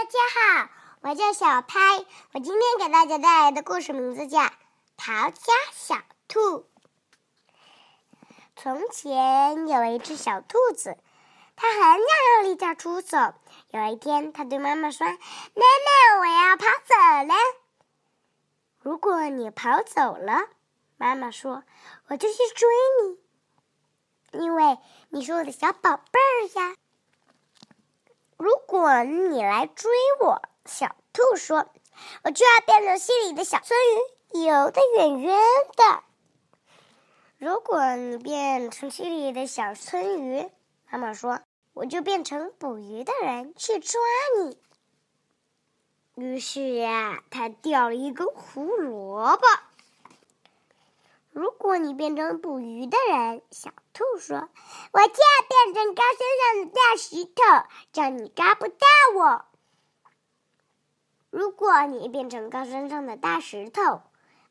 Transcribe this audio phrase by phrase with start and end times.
[0.00, 0.70] 大家好，
[1.02, 1.78] 我叫小拍。
[2.32, 4.38] 我今天给大家带来的故事名字叫
[4.96, 5.96] 《逃家小
[6.26, 6.40] 兔》。
[8.56, 10.96] 从前有一只小兔子，
[11.54, 13.18] 它很想要离家出走。
[13.72, 16.94] 有一天，它对妈妈说：“妈妈，我要跑走
[17.28, 17.34] 了。”
[18.80, 20.48] 如果你跑走了，
[20.96, 21.62] 妈妈说
[22.08, 22.68] ：“我就去追
[24.32, 24.78] 你，因为
[25.10, 26.74] 你是我的小宝贝儿呀。”
[28.40, 29.90] 如果你来追
[30.22, 31.66] 我，小兔说
[32.24, 33.74] ：“我就要变成溪里的小鳟
[34.32, 35.36] 鱼，游得远远
[35.76, 36.02] 的。”
[37.36, 40.48] 如果你变成溪里的小鳟鱼，
[40.88, 41.42] 妈妈说
[41.74, 44.00] ：“我就变成捕鱼的人去抓
[44.38, 44.58] 你。”
[46.16, 49.46] 于是呀，他钓了一根胡萝卜。
[51.32, 54.36] 如果你变成捕鱼的人，小兔说
[54.92, 59.44] ：“我就要变成高山上的大石头，叫你抓不到我。”
[61.30, 64.02] 如果你变成高山上的大石头，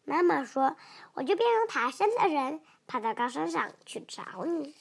[0.05, 0.77] 妈妈说
[1.13, 4.73] ：“我就变成爬山的人，爬到高山上去找你。”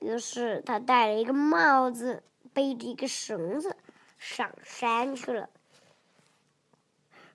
[0.00, 3.76] 于是他戴了一个帽子，背着一个绳子，
[4.18, 5.48] 上山去了。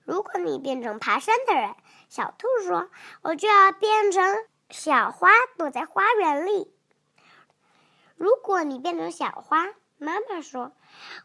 [0.04, 1.74] 如果你变成爬山的人，
[2.14, 2.90] 小兔说
[3.22, 6.72] ：“我就要变成小花，躲在花园里。”
[8.14, 10.70] 如果你变成小花，妈妈说：“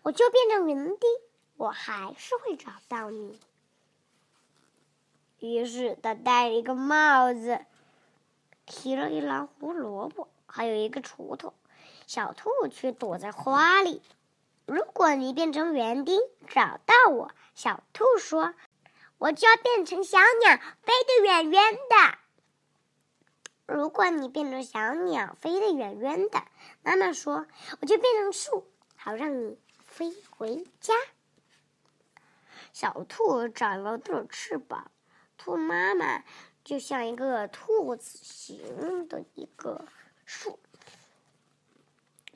[0.02, 1.08] 我就变成园丁，
[1.58, 3.40] 我还是会找到你。”
[5.38, 7.64] 于是他戴了一个帽子，
[8.66, 11.53] 提了一篮胡萝卜，还有一个锄头。
[12.08, 14.02] 小兔却躲在花里。
[14.66, 18.56] 如果你变成园丁，找到我，小兔说。
[19.20, 22.17] 我就要变成小鸟，飞得远远的。
[23.67, 26.42] 如果你变成小鸟，飞得远远的，
[26.81, 27.45] 妈妈说，
[27.81, 30.94] 我就变成树，好让你飞回家。
[32.72, 34.90] 小兔长了对翅膀，
[35.38, 36.23] 兔妈妈
[36.64, 39.86] 就像一个兔子形的一个
[40.25, 40.59] 树。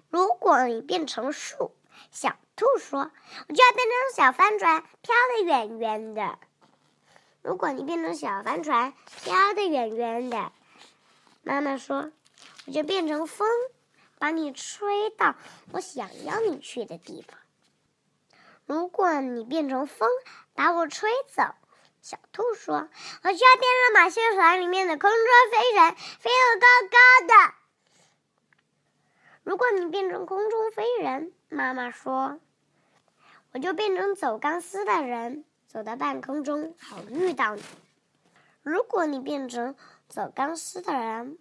[0.09, 1.71] 如果你变成树，
[2.11, 6.37] 小兔说，我就要变成小帆船，飘得远远的。
[7.43, 10.51] 如果你变成小帆船，飘得远远的，
[11.43, 12.09] 妈妈说，
[12.65, 13.47] 我就变成风，
[14.17, 15.35] 把你吹到
[15.73, 17.37] 我想要你去的地方。
[18.65, 20.09] 如果你变成风，
[20.53, 21.43] 把我吹走，
[22.01, 25.19] 小兔说，我就要变成马戏团里面的空中
[25.51, 27.53] 飞人，飞得高高的。
[29.43, 32.39] 如果你变成空中飞人，妈妈说，
[33.51, 35.43] 我就变成走钢丝的人。
[35.73, 37.63] 走到半空中，好遇到你。
[38.61, 39.75] 如果你变成
[40.07, 41.39] 走钢丝的人，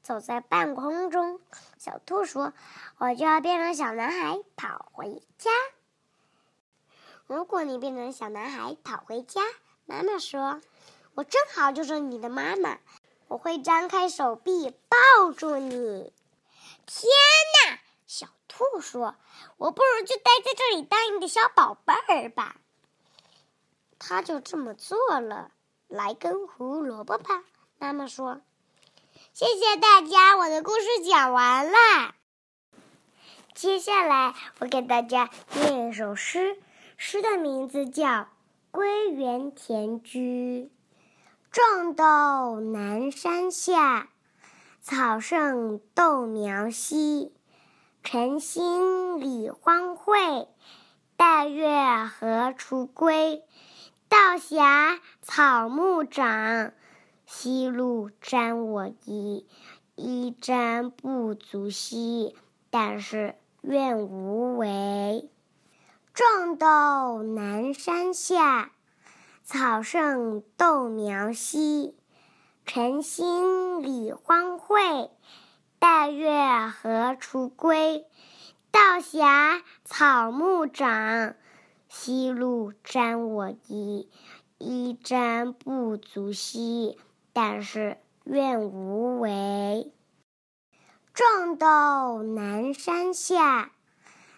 [0.00, 1.42] 走在半空中，
[1.76, 2.54] 小兔说
[2.96, 5.50] ：“我就要变成小男孩，跑回家。”
[7.28, 9.42] 如果你变成小男孩跑回家，
[9.84, 10.62] 妈妈说
[11.12, 12.78] ：“我正好就是你的妈妈，
[13.28, 16.14] 我会张开手臂抱住你。”
[16.86, 17.10] 天
[17.68, 17.78] 哪！
[18.06, 19.16] 小兔说
[19.58, 22.56] ：“我不如就待在这里当你的小宝贝儿吧。”
[24.00, 25.52] 他就这么做了。
[25.86, 27.44] 来根胡萝卜吧，
[27.78, 28.40] 妈妈说。
[29.32, 32.14] 谢谢大家，我的故事讲完了。
[33.54, 36.56] 接下来我给大家念一首诗，
[36.96, 38.06] 诗的名字叫
[38.70, 40.64] 《归园田居》。
[41.52, 44.08] 种豆南山下，
[44.80, 47.32] 草盛豆苗稀。
[48.02, 50.46] 晨兴理荒秽，
[51.16, 51.68] 带月
[52.06, 53.44] 荷锄归。
[54.10, 56.72] 道狭草木长，
[57.26, 59.46] 夕露沾我衣。
[59.94, 62.34] 衣沾不足惜，
[62.70, 65.30] 但是愿无违。
[66.12, 68.72] 种豆南山下，
[69.44, 71.94] 草盛豆苗稀。
[72.66, 75.10] 晨兴理荒秽，
[75.78, 76.32] 带月
[76.66, 78.04] 荷锄归。
[78.72, 81.36] 道狭草木长。
[81.92, 84.08] 夕露沾我衣，
[84.58, 86.96] 衣沾不足惜，
[87.32, 89.92] 但是愿无违。
[91.12, 93.72] 种豆南山下，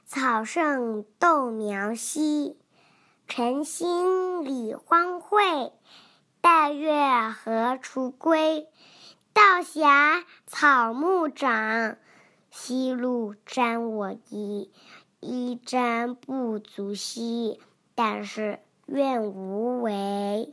[0.07, 2.57] 草盛豆苗稀。
[3.29, 5.73] 晨兴理荒秽，
[6.41, 8.67] 带月荷锄归。
[9.35, 11.99] 道狭草木长，
[12.51, 14.73] 夕露沾我衣。
[15.23, 17.61] 衣沾不足惜，
[17.95, 20.53] 但是愿无为。